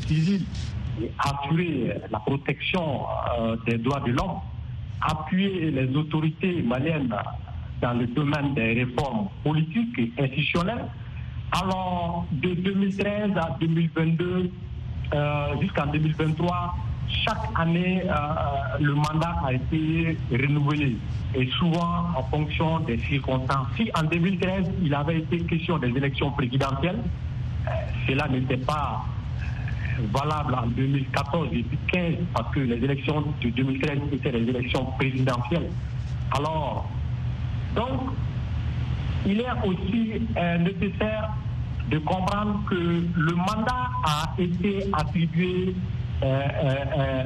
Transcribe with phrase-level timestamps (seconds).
[0.00, 0.44] civils
[1.02, 3.02] et assurer la protection
[3.38, 4.38] euh, des droits de l'homme,
[5.00, 7.14] appuyer les autorités maliennes
[7.82, 10.86] dans le domaine des réformes politiques et institutionnelles.
[11.52, 14.50] Alors, de 2013 à 2022
[15.12, 16.74] euh, jusqu'en 2023,
[17.08, 18.12] chaque année, euh,
[18.80, 20.96] le mandat a été renouvelé
[21.34, 23.66] et souvent en fonction des circonstances.
[23.76, 26.98] Si en 2013, il avait été question des élections présidentielles,
[28.06, 29.04] cela n'était pas
[30.12, 35.70] valable en 2014 et 2015 parce que les élections de 2013 étaient les élections présidentielles.
[36.36, 36.88] Alors,
[37.74, 38.10] donc,
[39.26, 41.30] il est aussi euh, nécessaire
[41.90, 45.74] de comprendre que le mandat a été attribué,
[46.22, 47.24] euh, euh,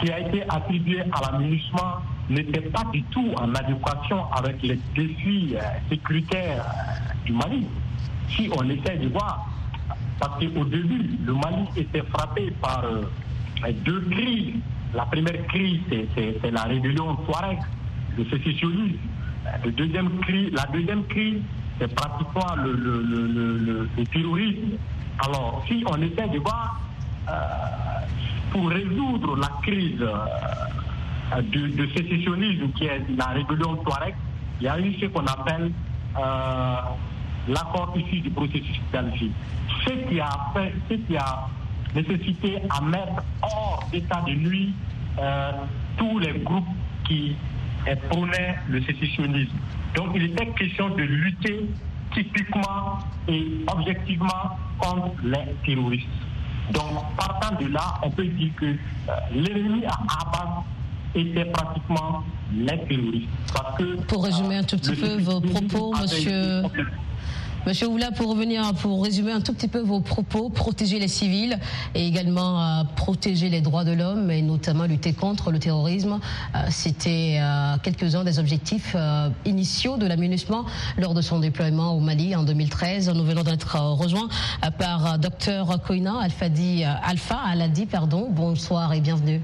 [0.00, 1.96] qui a été attribué à l'aménagement
[2.30, 5.54] n'était pas du tout en adéquation avec les défis
[5.88, 6.64] sécuritaires
[7.24, 7.66] du Mali.
[8.28, 9.51] Si on essaie de voir
[10.22, 14.54] parce qu'au début, le Mali était frappé par euh, deux crises.
[14.94, 15.80] La première crise,
[16.14, 17.58] c'est la rébellion Touareg,
[18.16, 18.98] le sécessionnisme.
[20.22, 21.40] Crise, la deuxième crise,
[21.78, 24.76] c'est pratiquement le, terrorisme.
[25.26, 26.80] Alors, si on essaie de voir,
[27.28, 27.32] euh,
[28.52, 34.14] pour résoudre la crise euh, de, sécessionnisme qui est la rébellion Touareg,
[34.60, 35.72] il y a eu ce qu'on appelle
[37.48, 39.30] l'accord issu du processus d'Alger.
[39.84, 41.48] Ce qui a fait, ce qui a
[41.94, 44.74] nécessité à mettre hors d'état de nuit
[45.18, 45.52] euh,
[45.96, 46.64] tous les groupes
[47.04, 47.36] qui
[48.08, 49.52] prônaient le sécessionnisme.
[49.94, 51.68] Donc il était question de lutter
[52.14, 52.98] typiquement
[53.28, 56.06] et objectivement contre les terroristes.
[56.72, 60.62] Donc partant de là, on peut dire que euh, l'ennemi à Abbas
[61.14, 62.22] était pratiquement
[62.54, 63.28] les terroristes.
[63.52, 66.62] Parce que, Pour résumer un tout petit peu vos propos, monsieur.
[67.64, 71.60] Monsieur Oula, pour revenir, pour résumer un tout petit peu vos propos, protéger les civils
[71.94, 76.18] et également euh, protéger les droits de l'homme et notamment lutter contre le terrorisme,
[76.56, 78.96] euh, c'était euh, quelques-uns des objectifs
[79.44, 80.64] initiaux de l'aménagement
[80.98, 83.10] lors de son déploiement au Mali en 2013.
[83.10, 84.28] Nous venons d'être rejoints
[84.78, 88.28] par Dr Koina Alfadi, Alpha Aladi, pardon.
[88.28, 89.40] Bonsoir et bienvenue.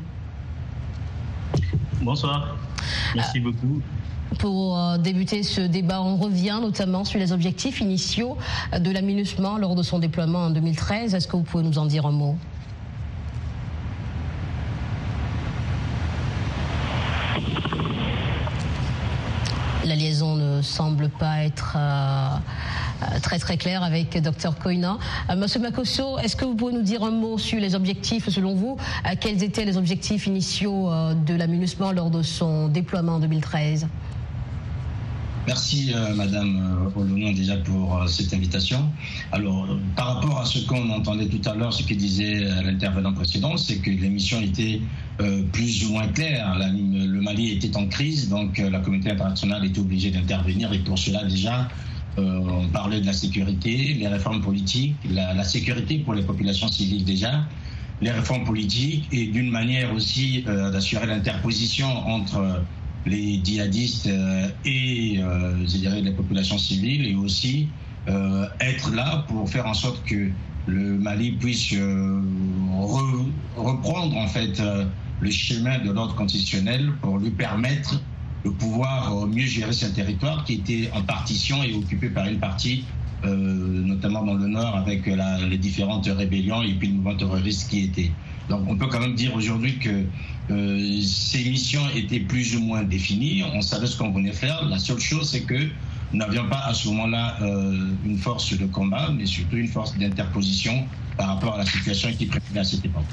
[2.02, 2.56] Bonsoir.
[3.14, 3.80] Merci beaucoup.
[4.36, 8.36] Pour euh, débuter ce débat, on revient notamment sur les objectifs initiaux
[8.78, 11.14] de l'aménagement lors de son déploiement en 2013.
[11.14, 12.36] Est-ce que vous pouvez nous en dire un mot?
[19.86, 22.28] La liaison ne semble pas être euh,
[23.02, 24.98] euh, très très claire avec Dr Koina.
[25.34, 28.76] Monsieur Makosso, est-ce que vous pouvez nous dire un mot sur les objectifs selon vous?
[29.20, 30.90] Quels étaient les objectifs initiaux
[31.26, 33.88] de l'aménagement lors de son déploiement en 2013
[35.48, 38.90] Merci euh, Madame euh, Olonon déjà pour euh, cette invitation.
[39.32, 39.66] Alors
[39.96, 43.76] par rapport à ce qu'on entendait tout à l'heure, ce que disait l'intervenant précédent, c'est
[43.78, 44.82] que l'émission était
[45.52, 46.54] plus ou moins claire.
[46.58, 51.24] le Mali était en crise, donc la communauté internationale était obligée d'intervenir et pour cela
[51.24, 51.68] déjà
[52.18, 57.46] on parlait de la sécurité, les réformes politiques, la, sécurité pour les populations civiles déjà,
[58.02, 62.60] les réformes politiques et d'une manière aussi d'assurer l'interposition entre
[63.08, 67.68] les djihadistes euh, et euh, je dirais les populations civiles et aussi
[68.08, 70.28] euh, être là pour faire en sorte que
[70.66, 71.72] le Mali puisse
[73.56, 74.62] reprendre en fait
[75.20, 78.02] le chemin de l'ordre constitutionnel pour lui permettre
[78.44, 82.84] de pouvoir mieux gérer son territoire qui était en partition et occupé par une partie,
[83.24, 88.10] notamment dans le nord avec les différentes rébellions et puis le mouvement terroriste qui était.
[88.48, 90.04] Donc on peut quand même dire aujourd'hui que
[90.50, 94.64] euh, ces missions étaient plus ou moins définies, on savait ce qu'on venait faire.
[94.68, 95.68] La seule chose, c'est que
[96.12, 99.96] nous n'avions pas à ce moment-là euh, une force de combat, mais surtout une force
[99.98, 100.86] d'interposition
[101.18, 103.04] par rapport à la situation qui prévalait à cette époque.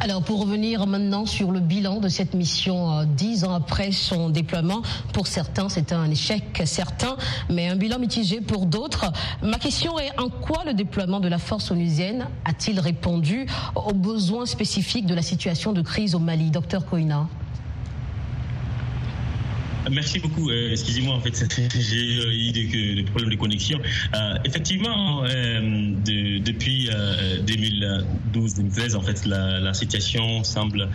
[0.00, 4.30] Alors pour revenir maintenant sur le bilan de cette mission euh, dix ans après son
[4.30, 4.82] déploiement,
[5.12, 7.16] pour certains c'est un échec certain,
[7.50, 9.06] mais un bilan mitigé pour d'autres.
[9.42, 14.46] Ma question est en quoi le déploiement de la force onusienne a-t-il répondu aux besoins
[14.46, 16.52] spécifiques de la situation de crise au Mali?
[16.52, 17.26] Docteur Koina
[19.90, 20.50] Merci beaucoup.
[20.50, 21.44] Euh, excusez-moi, en fait,
[21.78, 23.78] j'ai eu des, problèmes de connexion.
[24.14, 26.88] Euh, effectivement, euh, depuis
[27.46, 30.88] 2012-2013, en fait, la, situation semble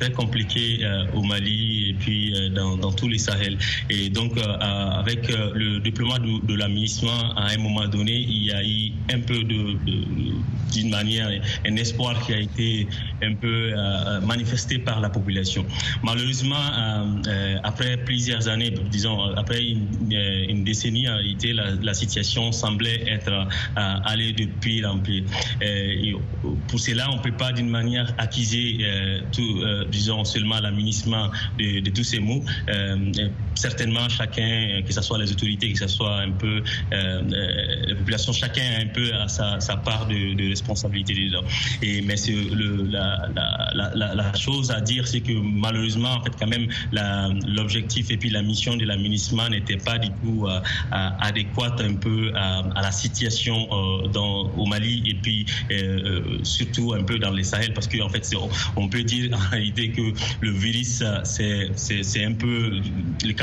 [0.00, 0.80] très compliquée
[1.14, 3.58] au Mali et puis dans, dans, tous les Sahel.
[3.90, 8.64] Et donc, avec le déploiement de, de l'aménagement, à un moment donné, il y a
[8.64, 11.30] eu un peu d'une manière,
[11.66, 12.88] un espoir qui a été
[13.22, 13.72] un peu
[14.26, 15.64] manifestée par la population.
[16.02, 16.56] Malheureusement,
[17.62, 21.06] après plusieurs années, disons après une, décennie,
[21.52, 23.46] la, situation semblait être
[23.76, 25.24] allée de pire en pire.
[26.68, 28.14] pour cela, on ne peut pas d'une manière
[29.32, 32.42] tout, disons seulement l'amunissement de, de, tous ces mots.
[33.54, 38.62] Certainement, chacun, que ce soit les autorités, que ce soit un peu la population, chacun
[38.78, 41.14] a un peu sa, part de, responsabilité.
[41.82, 43.28] Et, mais le, la,
[43.74, 46.68] la, la, chose à dire, c'est que malheureusement, en fait, quand même,
[47.46, 50.60] l'objectif et puis la mission de l'aménagement n'était pas du tout euh,
[51.20, 57.02] adéquate un peu à, la situation euh, dans, au Mali et puis euh, surtout un
[57.02, 58.28] peu dans les Sahel parce qu'en fait,
[58.76, 62.80] on peut dire en réalité que le virus, c'est un peu,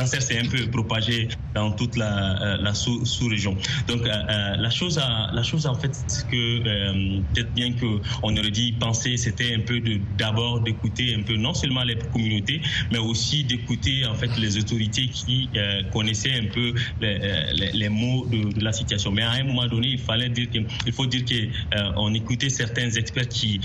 [0.01, 3.55] cancer s'est un peu propagé dans toute la, la sous-région.
[3.87, 8.73] Donc, la chose, à, la chose en fait, c'est que peut-être bien qu'on aurait dit
[8.73, 9.81] penser, c'était un peu
[10.17, 12.61] d'abord d'écouter un peu non seulement les communautés,
[12.91, 17.89] mais aussi d'écouter en fait les autorités qui euh, connaissaient un peu les, euh, les,
[17.89, 19.11] mots de, la situation.
[19.11, 22.89] Mais à un moment donné, il fallait dire qu'il faut dire qu'on euh, écoutait certains
[22.91, 23.59] experts qui,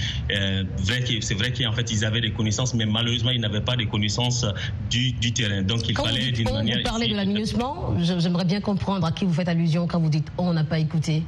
[0.79, 3.87] vrai c'est vrai qu'en fait ils avaient des connaissances, mais malheureusement ils n'avaient pas des
[3.87, 4.47] connaissances
[4.91, 5.63] du, du terrain.
[5.63, 6.79] Donc il fallait d'une manière.
[6.79, 10.29] Vous parlez de l'aménagement, j'aimerais bien comprendre à qui vous faites allusion quand vous dites
[10.39, 11.23] on n'a pas écouté.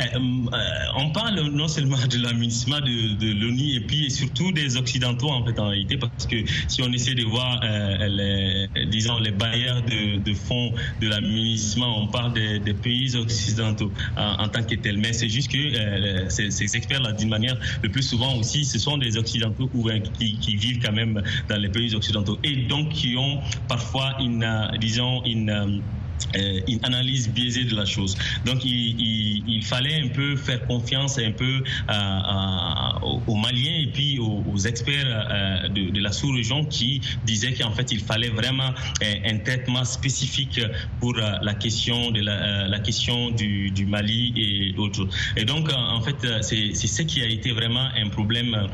[0.00, 0.58] Euh, euh,
[0.96, 5.44] on parle non seulement de l'amunissement de, de l'ONU et puis surtout des Occidentaux en
[5.44, 6.36] fait en réalité parce que
[6.68, 12.08] si on essaie de voir euh, les, disons les bailleurs de, fonds de l'amunissement, on
[12.08, 14.98] parle des, pays occidentaux en, tant que tels.
[14.98, 19.16] Mais c'est juste que ces, experts-là, d'une manière le plus souvent aussi, ce sont des
[19.16, 19.70] Occidentaux
[20.18, 24.46] qui, qui, vivent quand même dans les pays occidentaux et donc qui ont parfois une,
[24.80, 25.78] disons, une euh,
[26.34, 28.16] une analyse biaisée de la chose.
[28.44, 31.62] Donc il, fallait un peu faire confiance un peu
[33.26, 38.00] aux Maliens et puis aux, experts euh, de, la sous-région qui disaient qu'en fait il
[38.00, 38.70] fallait vraiment
[39.02, 40.60] un, traitement spécifique
[41.00, 45.06] pour euh, la question de la, question du, Mali et d'autres.
[45.36, 48.68] Et donc en fait c'est ce qui a été vraiment un problème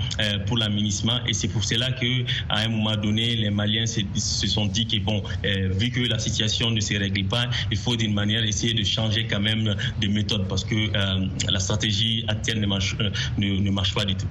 [0.46, 4.46] pour l'aménagement et c'est pour cela que à un moment donné les Maliens se, se
[4.46, 7.24] sont dit que bon vu que la situation ne se règle
[7.70, 11.60] il faut d'une manière essayer de changer quand même de méthode parce que euh, la
[11.60, 14.26] stratégie actuelle ne marche, euh, ne, marche pas du tout.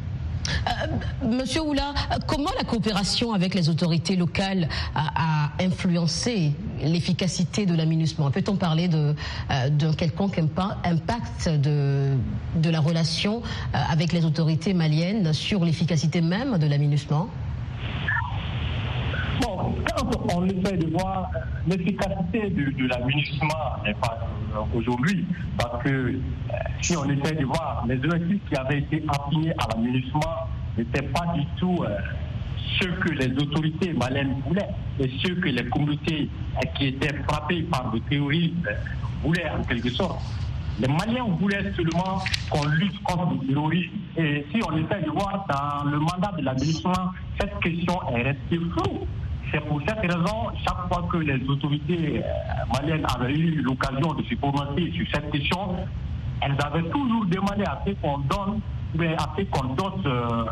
[0.68, 1.94] Euh, Monsieur Oula,
[2.28, 8.32] comment la coopération avec les autorités locales a, influencé l'efficacité de l'aménagement?
[8.32, 12.16] Peut-on parler d'un quelconque impact de,
[12.56, 13.44] de la relation
[13.74, 17.30] avec les autorités maliennes sur l'efficacité même de l'aménagement?
[19.42, 24.20] Bon, quand on essaie de voir euh, l'efficacité de, de n'est pas
[24.56, 25.26] euh, aujourd'hui,
[25.58, 26.20] parce que euh,
[26.82, 30.48] si on essaie de voir les objectifs qui avaient été assignés à l'aménagement
[30.78, 31.84] n'étaient pas du tout
[32.80, 36.30] ce que les autorités maliennes voulaient et ce que les communautés
[36.76, 38.68] qui étaient frappées par le terrorisme
[39.24, 40.22] voulaient en quelque sorte.
[40.80, 43.92] Les Maliens voulaient seulement qu'on lutte contre le terrorisme.
[44.18, 48.58] Et si on essaie de voir dans le mandat de l'aménagement, cette question est restée
[48.58, 49.06] floue.
[49.52, 54.24] C'est pour cette raison, chaque fois que les autorités euh, maliennes avaient eu l'occasion de
[54.24, 55.76] se prononcer sur cette question,
[56.42, 58.62] elles avaient toujours demandé à ce qu'on donne
[59.00, 60.44] à ce qu'on donne euh,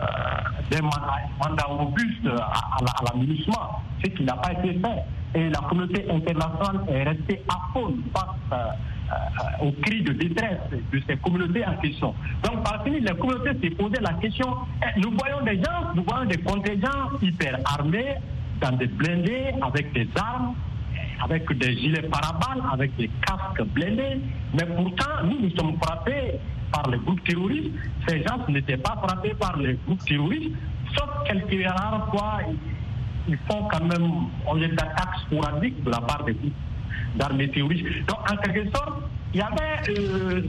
[0.72, 5.04] des mandats, robustes à, l'aménagement, ce qui n'a pas été fait.
[5.36, 8.74] Et la communauté internationale est restée à fond face
[9.12, 12.14] euh, au cri de détresse de ces communautés en question.
[12.44, 16.26] Donc, parmi les communautés s'est posé la question, eh, nous voyons des gens, nous voyons
[16.26, 18.16] des contingents hyper armés,
[18.62, 20.54] dans des blindés avec des armes,
[21.24, 24.22] avec des gilets paraballes, avec des casques blindés.
[24.54, 26.40] Mais pourtant, nous, nous sommes frappés
[26.72, 27.72] par les groupes terroristes.
[28.08, 30.52] Ces gens n'étaient pas frappés par les groupes terroristes,
[30.96, 32.40] sauf quelques rares fois,
[33.28, 34.10] ils font quand même,
[34.46, 36.54] on les attaques sporadiques de la part des groupes
[37.16, 37.86] d'armées terroristes.
[38.08, 40.42] Donc, en quelque sorte, il y avait euh,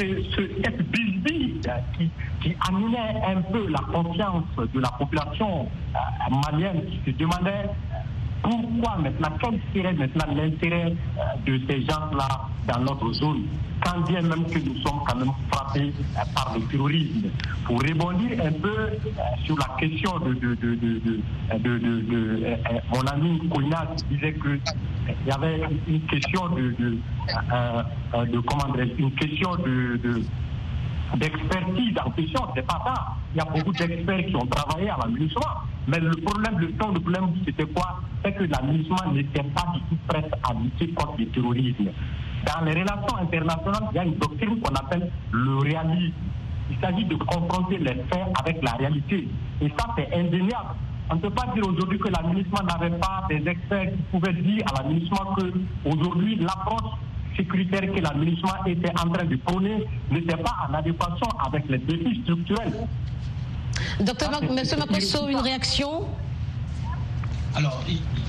[0.00, 0.24] et
[0.64, 1.60] cette bisbille
[1.96, 7.70] qui, qui un peu la confiance de la population euh, malienne qui se demandait
[8.42, 12.28] pourquoi maintenant, quel serait maintenant l'intérêt euh, de ces gens-là
[12.66, 13.42] dans notre zone,
[13.84, 15.92] quand bien même que nous sommes quand même frappés
[16.34, 17.28] par le terrorisme?
[17.64, 18.76] Pour rebondir un peu
[19.44, 21.20] sur la question de, de, de, de
[22.94, 24.60] mon ami Koina qui disait qu'il
[25.26, 30.22] y avait une question de, de, comment une question de
[31.16, 32.94] d'expertise en question, c'est pas ça.
[33.34, 35.62] Il y a beaucoup d'experts qui ont travaillé à l'aménagement.
[35.86, 38.00] Mais le problème, le temps, le problème, c'était quoi?
[38.24, 41.90] C'est que l'aménagement n'était pas du tout prêt à lutter contre le terrorisme.
[42.46, 46.12] Dans les relations internationales, il y a une doctrine qu'on appelle le réalisme.
[46.70, 49.28] Il s'agit de confronter les faits avec la réalité.
[49.60, 50.74] Et ça, c'est indéniable.
[51.10, 54.62] On ne peut pas dire aujourd'hui que l'administration n'avait pas des experts qui pouvaient dire
[54.70, 56.92] à l'administration qu'aujourd'hui, l'approche
[57.36, 62.20] sécuritaire que l'administration était en train de prôner n'était pas en adéquation avec les défis
[62.24, 62.74] structurels.
[64.00, 66.06] Docteur Monsieur Makosso, une réaction?
[67.58, 67.82] Alors,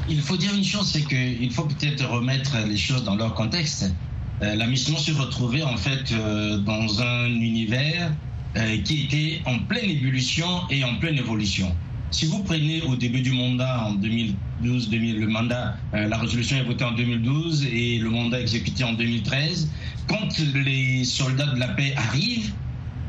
[0.10, 3.94] il faut dire une chose, c'est qu'il faut peut-être remettre les choses dans leur contexte.
[4.42, 8.12] Euh, la mission se retrouvait en fait euh, dans un univers
[8.58, 11.76] euh, qui était en pleine ébullition et en pleine évolution.
[12.10, 16.64] Si vous prenez au début du mandat en 2012, 2000, le mandat, la résolution est
[16.64, 19.70] votée en 2012 et le mandat exécuté en 2013,
[20.08, 22.52] quand les soldats de la paix arrivent,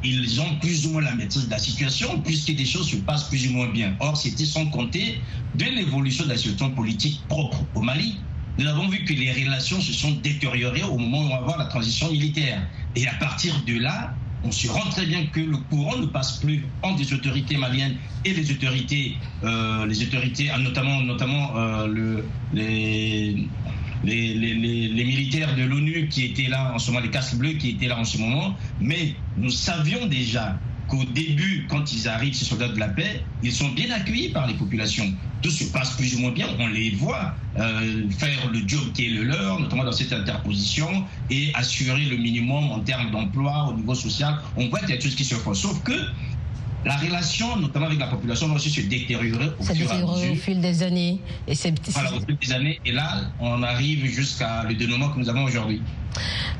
[0.02, 3.28] ils ont plus ou moins la maîtrise de la situation puisque des choses se passent
[3.28, 3.94] plus ou moins bien.
[4.00, 5.20] Or, c'était sans compter
[5.54, 8.18] de l'évolution de la situation politique propre au Mali
[8.60, 11.58] nous avons vu que les relations se sont détériorées au moment où on va avoir
[11.58, 12.60] la transition militaire.
[12.94, 14.14] Et à partir de là,
[14.44, 17.96] on se rend très bien que le courant ne passe plus entre les autorités maliennes
[18.24, 23.48] et les autorités, euh, les autorités, notamment, notamment euh, le, les,
[24.04, 27.88] les, militaires de l'ONU qui étaient là en ce moment, les casques bleus qui étaient
[27.88, 28.56] là en ce moment.
[28.80, 33.52] Mais nous savions déjà qu'au début, quand ils arrivent, ces soldats de la paix, ils
[33.52, 35.12] sont bien accueillis par les populations.
[35.40, 36.46] Tout se passe plus ou moins bien.
[36.58, 40.88] On les voit euh, faire le job qui est le leur, notamment dans cette interposition,
[41.30, 44.38] et assurer le minimum en termes d'emploi au niveau social.
[44.56, 45.54] On voit qu'il y a tout ce qui se fait.
[45.54, 45.92] Sauf que
[46.84, 50.60] la relation, notamment avec la population, va aussi se détériorer au, fur et au fil
[50.60, 51.20] des années.
[51.46, 52.80] Et c'est voilà, au fil des années.
[52.86, 55.82] Et là, on arrive jusqu'à le dénouement que nous avons aujourd'hui.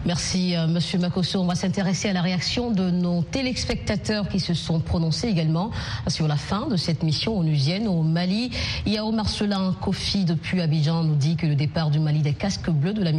[0.07, 1.41] Merci, euh, Monsieur Makosso.
[1.41, 5.71] On va s'intéresser à la réaction de nos téléspectateurs qui se sont prononcés également
[6.09, 8.51] sur la fin de cette mission onusienne au Mali.
[8.87, 12.95] Yao Marcelin Kofi depuis Abidjan nous dit que le départ du Mali des casques bleus
[12.95, 13.13] de la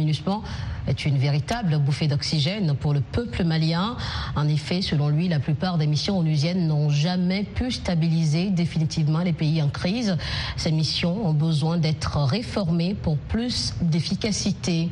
[0.88, 3.96] est une véritable bouffée d'oxygène pour le peuple malien.
[4.34, 9.32] En effet, selon lui, la plupart des missions onusiennes n'ont jamais pu stabiliser définitivement les
[9.32, 10.16] pays en crise.
[10.56, 14.88] Ces missions ont besoin d'être réformées pour plus d'efficacité.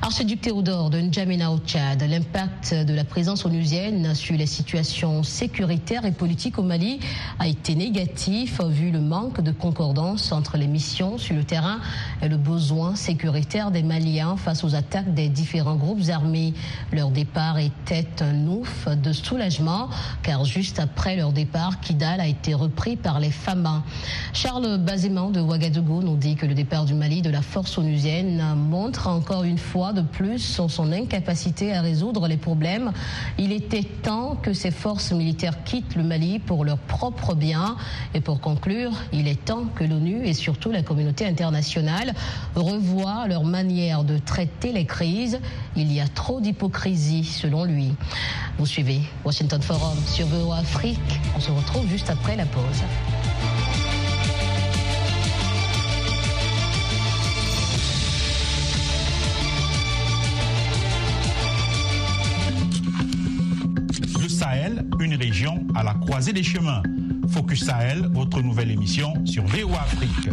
[0.00, 6.04] Archiduc Théodore de N'Djamena au Tchad, l'impact de la présence onusienne sur les situations sécuritaires
[6.04, 7.00] et politiques au Mali
[7.38, 11.80] a été négatif vu le manque de concordance entre les missions sur le terrain
[12.20, 16.52] et le besoin sécuritaire des Maliens face aux attaques des différents groupes armés.
[16.92, 19.88] Leur départ était un ouf de soulagement
[20.22, 23.82] car juste après leur départ, Kidal a été repris par les FAMA.
[24.34, 28.42] Charles Bazéman de Ouagadougou nous dit que le départ du Mali de la force onusienne
[28.54, 32.92] montre encore une fois de plus son incapacité à résoudre les problèmes.
[33.38, 37.76] Il était temps que ces forces militaires quittent le Mali pour leur propre bien.
[38.14, 42.14] Et pour conclure, il est temps que l'ONU et surtout la communauté internationale
[42.54, 45.40] revoient leur manière de traiter les crises.
[45.76, 47.92] Il y a trop d'hypocrisie selon lui.
[48.58, 51.20] Vous suivez Washington Forum sur VO Afrique.
[51.36, 52.82] On se retrouve juste après la pause.
[65.00, 66.82] Une région à la croisée des chemins.
[67.28, 70.30] Focus Sahel, votre nouvelle émission sur VO Afrique.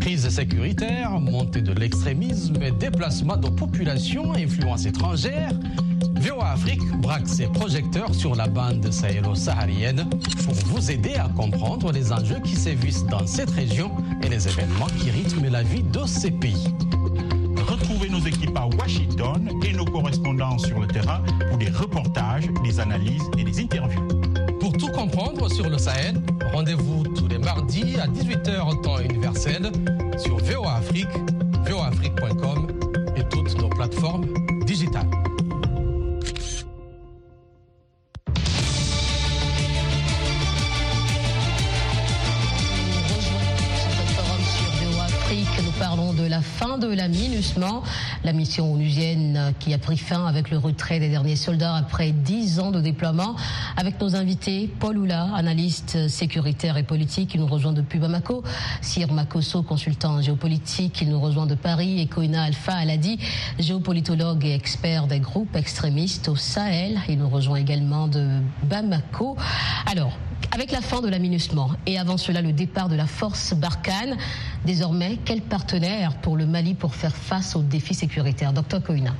[0.00, 5.50] Crise sécuritaire, montée de l'extrémisme déplacement de populations influence étrangère,
[6.16, 10.08] VOA Afrique braque ses projecteurs sur la bande sahélo-saharienne
[10.44, 13.90] pour vous aider à comprendre les enjeux qui sévissent dans cette région
[14.22, 16.72] et les événements qui rythment la vie de ces pays.
[18.24, 23.28] Nos équipes à Washington et nos correspondants sur le terrain pour des reportages, des analyses
[23.36, 24.08] et des interviews.
[24.60, 29.70] Pour tout comprendre sur le Sahel, rendez-vous tous les mardis à 18h temps universel
[30.16, 31.08] sur VOA Afrique,
[31.66, 32.68] voafrique.com
[33.14, 34.26] et toutes nos plateformes
[34.64, 35.10] digitales.
[46.42, 47.82] fin de la MINUSMA,
[48.24, 52.58] la mission onusienne qui a pris fin avec le retrait des derniers soldats après dix
[52.58, 53.36] ans de déploiement.
[53.76, 58.42] Avec nos invités, Paul Oula, analyste sécuritaire et politique, qui nous rejoint depuis Bamako,
[58.80, 63.18] Sir Makoso, consultant géopolitique, qui nous rejoint de Paris, et Koina Alpha Aladi,
[63.58, 67.00] géopolitologue et expert des groupes extrémistes au Sahel.
[67.08, 68.26] Il nous rejoint également de
[68.62, 69.36] Bamako.
[69.90, 70.18] Alors,
[70.52, 71.18] avec la fin de la
[71.86, 74.16] et avant cela le départ de la force Barkhane,
[74.64, 78.52] désormais, quel partenaire pour le Mali pour faire face aux défis sécuritaires?
[78.52, 79.14] Docteur Koina.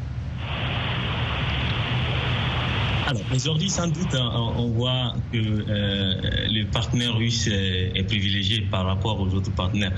[3.07, 6.15] Alors, aujourd'hui, sans doute, hein, on, voit que euh,
[6.49, 9.93] le partenaire russe est, privilégié par rapport aux autres partenaires.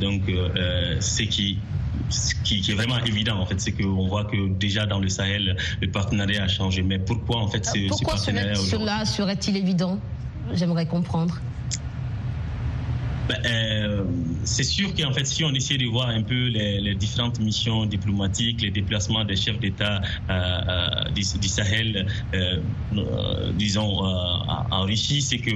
[0.00, 1.58] donc, euh, ce qui
[2.44, 5.90] qui, est vraiment évident en fait, c'est qu'on voit que déjà dans le Sahel, le
[5.90, 6.82] partenariat a changé.
[6.82, 9.98] Mais pourquoi en fait ce, pourquoi ce partenariat cela serait-il évident?
[10.52, 11.40] J'aimerais comprendre.
[13.30, 14.04] Ben, euh,
[14.42, 18.60] c'est sûr qu'en fait, si on essaie de voir un peu les, différentes missions diplomatiques,
[18.60, 20.32] les déplacements des chefs d'État euh,
[20.68, 22.06] euh, du, Sahel,
[23.54, 25.52] disons, en Russie, c'est que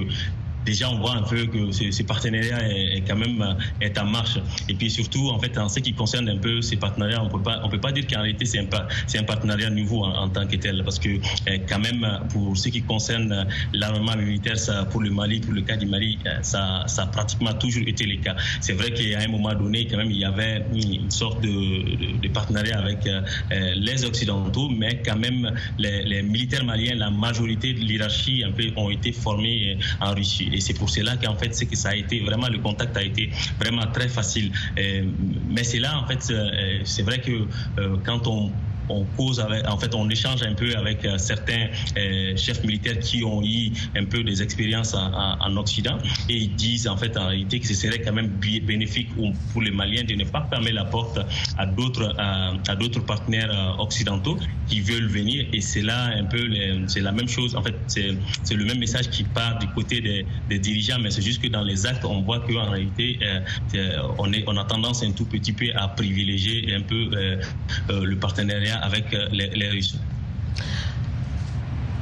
[0.64, 4.38] déjà on voit un peu que ce, partenariat est, quand même euh, est en marche.
[4.68, 7.42] Et puis surtout, en fait, en ce qui concerne un peu ces partenariats, on peut
[7.42, 8.66] pas on peut pas dire qu'en réalité c'est un
[9.06, 12.68] c'est un partenariat nouveau en, tant que tel, parce que euh, quand même pour ce
[12.68, 16.85] qui concerne euh, l'armement militaire, ça, pour le Mali, pour le cas du Mali, ça,
[16.87, 18.37] ça a pratiquement toujours été le cas.
[18.61, 22.28] C'est vrai qu'à un moment donné, quand même, il y avait une sorte de, de,
[22.28, 23.09] partenariat avec
[23.76, 28.64] les Occidentaux, mais quand même les, les militaires maliens, la majorité de l'hierarchie un peu
[28.76, 30.49] ont été formés en Russie.
[30.54, 33.02] Et c'est pour cela qu'en fait, c'est que ça a été vraiment, le contact a
[33.02, 34.52] été vraiment très facile.
[34.76, 37.46] mais c'est là, en fait, euh, c'est vrai que
[37.78, 38.52] euh, quand on
[38.88, 43.25] on cause en fait, on échange un peu avec euh, certains euh, chefs militaires qui
[43.25, 45.99] ont eu un peu des expériences en, Occident
[46.29, 49.09] et ils disent en fait en réalité que ce serait quand même bénéfique
[49.53, 51.21] pour les Maliens de ne pas fermer la porte
[51.57, 54.37] à d'autres partenaires euh, occidentaux
[54.69, 56.41] qui veulent venir et c'est là un peu
[56.88, 57.55] c'est la même chose.
[57.55, 61.23] En fait c'est le même message qui part du côté des, des dirigeants mais c'est
[61.23, 63.21] juste que dans les actes on voit qu'en réalité
[64.19, 67.11] on est on a tendance un tout petit peu à privilégier un peu
[67.88, 69.99] le partenariat avec euh, les, Russes.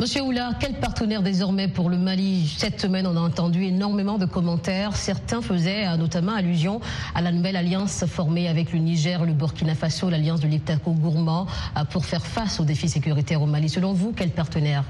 [0.00, 2.52] Monsieur Oula, quel partenaire désormais pour le Mali?
[2.56, 4.96] Cette semaine, on a entendu énormément de commentaires.
[4.96, 6.80] Certains faisaient euh, notamment allusion
[7.14, 11.46] à la nouvelle alliance formée avec le Niger, le Burkina Faso, l'alliance de l'Iptaco gourmand
[11.76, 13.68] euh, pour faire face aux défis sécuritaires au Mali.
[13.68, 14.84] Selon vous, quel partenaire?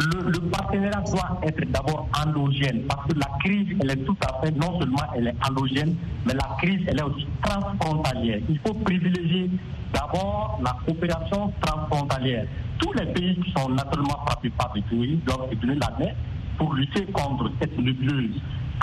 [0.00, 4.50] Le, partenariat doit être d'abord endogène parce que la crise, elle est tout à fait,
[4.50, 5.94] non seulement elle est endogène,
[6.26, 8.40] mais la crise, elle est aussi transfrontalière.
[8.48, 9.50] Il faut privilégier
[9.94, 12.46] d'abord la coopération transfrontalière.
[12.78, 16.12] Tous les pays qui sont naturellement frappés par les pays doivent donner la main
[16.58, 18.40] pour lutter contre cette nébuleuse.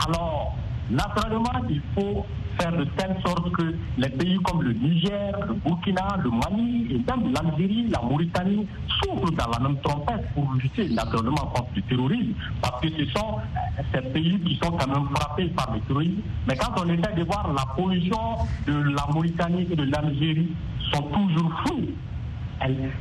[0.07, 0.55] Alors,
[0.89, 2.25] naturellement, il faut
[2.59, 6.97] faire de telle sorte que les pays comme le Niger, le Burkina, le Mali et
[7.11, 8.67] même l'Algérie, la Mauritanie
[9.01, 13.37] s'ouvrent dans la même trompette pour lutter naturellement contre le terrorisme, parce que ce sont
[13.37, 16.21] euh, ces pays qui sont quand même frappés par le terrorisme.
[16.47, 20.49] Mais quand on essaie de voir la position de la Mauritanie et de l'Algérie
[20.93, 21.87] sont toujours floues,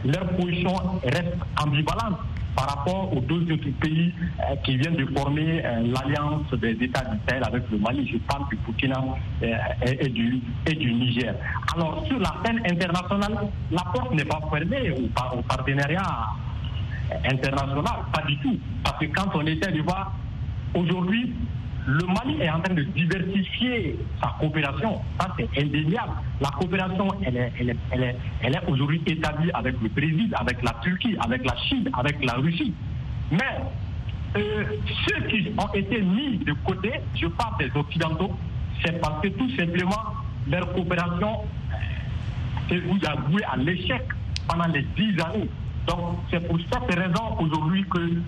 [0.04, 0.74] leur position
[1.04, 2.18] reste ambivalente
[2.56, 7.04] par rapport aux deux autres pays euh, qui viennent de former euh, l'alliance des États
[7.04, 9.02] du Sahel avec le Mali, je parle du Burkina
[9.42, 9.54] euh,
[9.86, 11.34] et, du, et du Niger.
[11.74, 15.04] Alors sur la scène internationale, la porte n'est pas fermée au,
[15.38, 16.02] au partenariat
[17.24, 18.58] international, pas du tout.
[18.84, 20.12] Parce que quand on essaie de voir
[20.74, 21.32] aujourd'hui
[21.86, 25.00] le Mali est en train de diversifier sa coopération.
[25.18, 26.12] Ça, c'est indéniable.
[26.40, 30.34] La coopération, elle est, elle est, elle est, elle est aujourd'hui établie avec le Brésil,
[30.38, 32.74] avec la Turquie, avec la Chine, avec la Russie.
[33.30, 33.38] Mais
[34.36, 34.64] euh,
[35.06, 38.30] ceux qui ont été mis de côté, je parle des Occidentaux,
[38.84, 40.14] c'est parce que tout simplement
[40.48, 41.40] leur coopération
[42.68, 44.02] s'est vouée à l'échec
[44.48, 45.48] pendant les dix années.
[45.86, 48.22] Donc c'est pour cette raison aujourd'hui que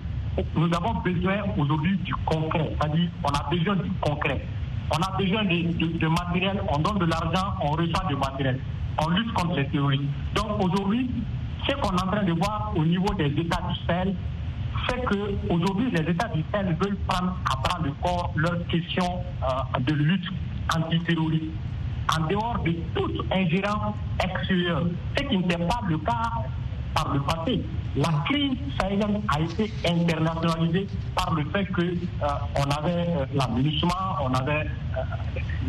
[0.55, 2.71] nous avons besoin aujourd'hui du concret.
[2.79, 4.45] C'est-à-dire, on a besoin du concret.
[4.91, 8.59] On a besoin de, matériel, on donne de l'argent, on reçoit du matériel.
[9.03, 10.03] On lutte contre les terroristes.
[10.35, 11.09] Donc aujourd'hui,
[11.67, 14.13] ce qu'on est en train de voir au niveau des États du Sahel,
[14.87, 19.79] c'est qu'aujourd'hui, les États du Sahel veulent prendre à bras le corps leur question euh,
[19.79, 20.27] de lutte
[20.75, 21.51] antiterroriste
[22.17, 24.85] en dehors de toute ingérence extérieure,
[25.17, 26.31] ce qui n'était pas le cas
[26.93, 27.61] par le passé.
[27.95, 34.33] La crise sahélienne a été internationalisée par le fait qu'on euh, avait euh, l'aménagement, on
[34.33, 34.65] avait
[34.97, 35.01] euh,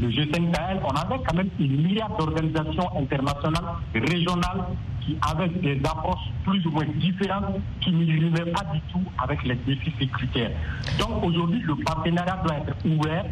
[0.00, 4.64] le G5 Sahel, on avait quand même une myriade d'organisations internationales, régionales,
[5.02, 9.56] qui avaient des approches plus ou moins différentes, qui ne pas du tout avec les
[9.56, 10.52] défis sécuritaires.
[10.98, 13.26] Donc aujourd'hui, le partenariat doit être ouvert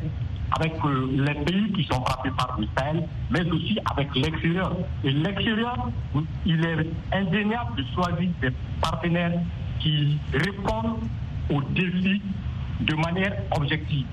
[0.59, 2.67] avec euh, les pays qui sont frappés par le
[3.31, 4.77] mais aussi avec l'extérieur.
[5.05, 5.88] Et l'extérieur,
[6.45, 9.33] il est indéniable de choisir des partenaires
[9.81, 10.99] qui répondent
[11.51, 12.23] aux défis
[12.81, 14.07] de manière objective.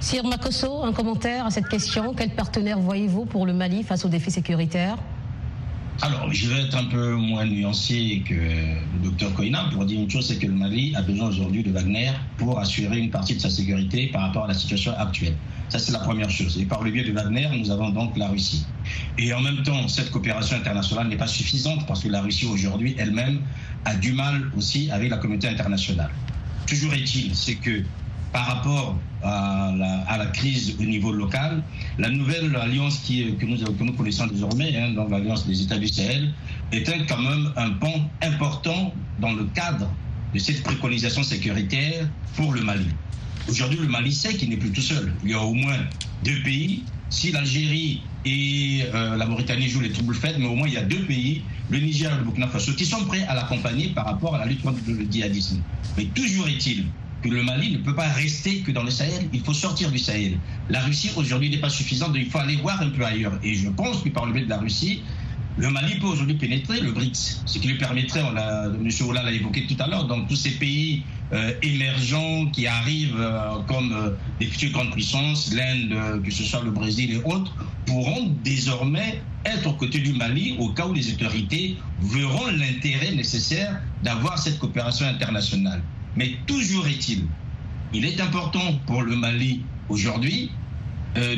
[0.00, 2.12] Sir Makoso, un commentaire à cette question.
[2.14, 4.96] Quel partenaire voyez-vous pour le Mali face aux défis sécuritaires?
[6.00, 10.10] Alors, je vais être un peu moins nuancé que le docteur Koina pour dire une
[10.10, 13.40] chose, c'est que le Mali a besoin aujourd'hui de Wagner pour assurer une partie de
[13.40, 15.36] sa sécurité par rapport à la situation actuelle.
[15.68, 16.58] Ça, c'est la première chose.
[16.58, 18.66] Et par le biais de Wagner, nous avons donc la Russie.
[19.18, 22.96] Et en même temps, cette coopération internationale n'est pas suffisante parce que la Russie aujourd'hui
[22.98, 23.40] elle-même
[23.84, 26.10] a du mal aussi avec la communauté internationale.
[26.66, 27.84] Toujours est-il, c'est que
[28.32, 29.72] par rapport à
[30.18, 31.62] la, crise au niveau local,
[31.98, 36.32] la nouvelle alliance que, nous, connaissons désormais, hein, donc l'alliance des États du Sahel,
[36.72, 39.88] est quand même un pont important dans le cadre
[40.34, 42.86] de cette préconisation sécuritaire pour le Mali.
[43.48, 45.12] Aujourd'hui, le Mali sait qu'il n'est plus tout seul.
[45.24, 45.76] Il y a au moins
[46.24, 46.84] deux pays.
[47.10, 50.78] Si l'Algérie et euh, la Mauritanie jouent les troubles faits, mais au moins il y
[50.78, 54.06] a deux pays, le Niger et le Burkina Faso, qui sont prêts à l'accompagner par
[54.06, 55.60] rapport à la lutte contre le djihadisme.
[55.98, 56.86] Mais toujours est-il
[57.22, 59.98] que le Mali ne peut pas rester que dans le Sahel, il faut sortir du
[59.98, 60.38] Sahel.
[60.68, 63.38] La Russie aujourd'hui n'est pas suffisante, il faut aller voir un peu ailleurs.
[63.42, 65.02] Et je pense que par le biais de la Russie,
[65.58, 68.88] le Mali peut aujourd'hui pénétrer le BRICS, ce qui lui permettrait, on a, M.
[69.06, 73.58] Ola l'a évoqué tout à l'heure, donc tous ces pays euh, émergents qui arrivent euh,
[73.68, 77.54] comme euh, des futures grandes puissances, l'Inde, que ce soit le Brésil et autres,
[77.84, 83.78] pourront désormais être aux côtés du Mali au cas où les autorités verront l'intérêt nécessaire
[84.02, 85.82] d'avoir cette coopération internationale.
[86.16, 87.26] Mais toujours est-il,
[87.94, 90.50] il est important pour le Mali aujourd'hui
[91.16, 91.36] euh,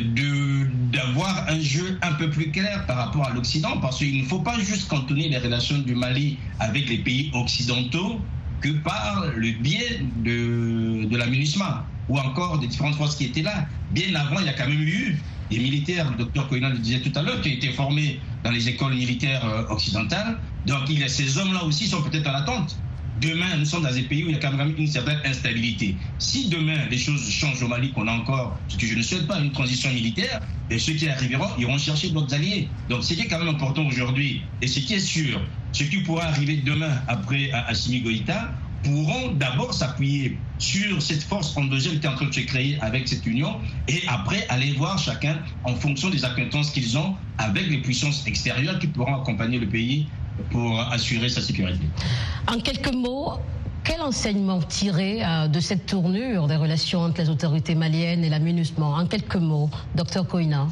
[0.91, 4.39] d'avoir un jeu un peu plus clair par rapport à l'Occident, parce qu'il ne faut
[4.39, 8.21] pas juste cantonner les relations du Mali avec les pays occidentaux
[8.61, 13.41] que par le biais de, de la MINUSMA ou encore des différentes forces qui étaient
[13.41, 13.65] là.
[13.91, 17.01] Bien avant, il y a quand même eu des militaires, le docteur Koina le disait
[17.01, 20.37] tout à l'heure, qui ont été formés dans les écoles militaires euh, occidentales.
[20.65, 22.77] Donc il y a ces hommes-là aussi sont peut-être en attente
[23.21, 25.95] Demain, nous sommes dans un pays où il y a quand même une certaine instabilité.
[26.19, 29.39] Si demain les choses changent au Mali, qu'on a encore, que je ne souhaite pas,
[29.39, 32.69] une transition militaire, et ceux qui arriveront iront chercher d'autres alliés.
[32.89, 35.99] Donc ce qui est quand même important aujourd'hui, et ce qui est sûr, ce qui
[35.99, 38.51] pourra arriver demain après Assimi Goïta,
[38.83, 43.07] pourront d'abord s'appuyer sur cette force endogène qui est en train de se créer avec
[43.07, 47.79] cette union et après aller voir chacun en fonction des acquaintances qu'ils ont avec les
[47.79, 50.07] puissances extérieures qui pourront accompagner le pays
[50.51, 51.85] pour assurer sa sécurité.
[52.47, 53.33] En quelques mots,
[53.83, 58.39] quel enseignement tirer euh, de cette tournure des relations entre les autorités maliennes et la
[58.79, 60.67] En quelques mots, docteur Koina.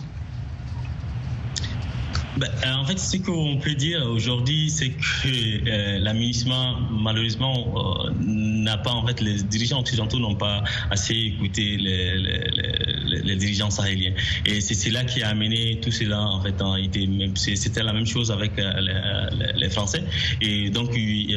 [2.38, 8.12] Ben, euh, en fait, ce qu'on peut dire aujourd'hui, c'est que euh, l'aménagement, malheureusement, euh,
[8.20, 13.70] n'a pas, en fait, les dirigeants occidentaux n'ont pas assez écouté les, les, les, dirigeants
[13.70, 14.14] sahéliens.
[14.48, 17.08] Et c'est cela qui a amené tout cela, en fait, en été.
[17.36, 20.04] C'était la même chose avec les, Français.
[20.42, 21.32] Et donc, il,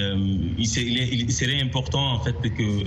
[0.58, 2.84] il, serait important, en fait, que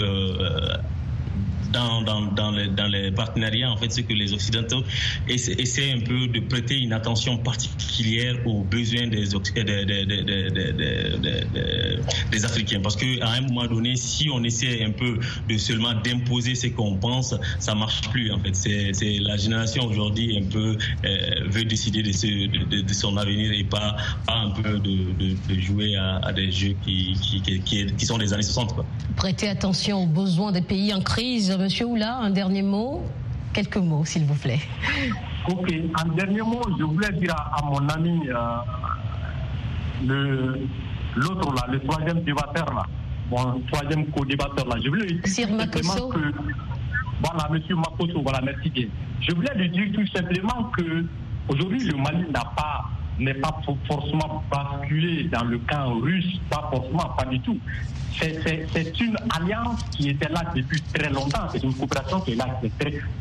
[1.71, 4.83] dans, dans, dans, les, dans les partenariats, en fait, c'est que les Occidentaux
[5.27, 10.05] essaient, un peu de prêter une attention particulière aux besoins des, des, des,
[12.31, 12.79] des Africains.
[12.81, 16.95] Parce qu'à un moment donné, si on essaie un peu de seulement d'imposer ce qu'on
[16.95, 18.55] pense, ça marche plus, en fait.
[18.93, 23.95] C'est la génération aujourd'hui un peu euh, veut décider de, de, son avenir et pas,
[24.25, 28.43] pas un peu de, jouer à, des jeux qui, qui, qui, qui, sont des années
[28.43, 28.73] 60.
[28.73, 28.85] Quoi.
[29.15, 33.03] Prêter attention aux besoins des pays en crise Monsieur Oula, un dernier mot
[33.51, 34.61] Quelques mots, s'il vous plaît.
[35.49, 35.69] Ok,
[35.99, 38.29] un dernier mot, je voulais dire à, mon ami,
[40.07, 40.55] euh,
[41.17, 42.83] l'autre là, le troisième débatteur là,
[43.29, 46.31] mon troisième co-débatteur là, je voulais lui dire simplement que,
[47.21, 48.87] voilà, monsieur Makoso, voilà, merci bien.
[49.19, 51.03] Je voulais lui dire tout simplement que
[51.49, 57.09] aujourd'hui le Mali n'a pas n'est pas forcément basculé dans le camp russe, pas forcément,
[57.17, 57.57] pas du tout.
[58.17, 61.47] C'est une alliance qui était là depuis très longtemps.
[61.51, 62.59] C'est une coopération qui est là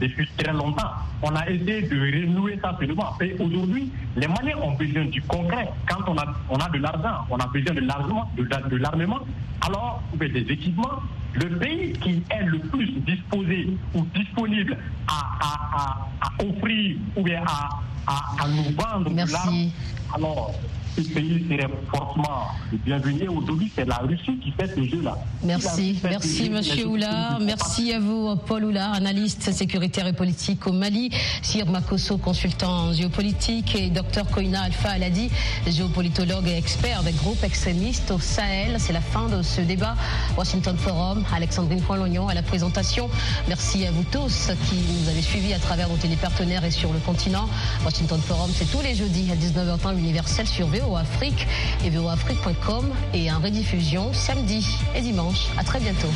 [0.00, 0.90] depuis très longtemps.
[1.22, 3.14] On a essayé de renouer ça seulement.
[3.20, 5.68] Et aujourd'hui, les Maliens ont besoin du concret.
[5.88, 9.20] Quand on a, on a de l'argent, on a besoin de l'armement, de, l'armement,
[9.60, 11.02] alors des équipements.
[11.40, 17.68] Le pays qui est le plus disposé ou disponible à, à offrir ou bien à,
[18.06, 19.70] à, nous vendre Merci.
[20.14, 20.52] Alors,
[20.96, 22.48] ce pays serait fortement
[22.84, 23.28] bienvenu.
[23.28, 25.16] Aujourd'hui, c'est la Russie qui fait ce jeu-là.
[25.44, 27.38] Merci, merci Monsieur Oula.
[27.40, 31.10] Merci à vous, Paul Oula, analyste sécuritaire et politique au Mali.
[31.42, 33.76] Sir Makoso, consultant géopolitique.
[33.76, 35.30] Et Dr Koina Alpha Aladi,
[35.68, 38.76] géopolitologue et expert des groupes extrémistes au Sahel.
[38.78, 39.94] C'est la fin de ce débat.
[40.36, 43.08] Washington Forum, Alexandrine Poinlognon à la présentation.
[43.48, 46.98] Merci à vous tous qui nous avez suivis à travers nos télépartenaires et sur le
[46.98, 47.48] continent.
[47.84, 51.46] Washington Forum, c'est tous les jeudis à 19h30 universel sur VO Afrique
[51.84, 55.48] et voafrique.com et en rediffusion samedi et dimanche.
[55.58, 56.08] À très bientôt.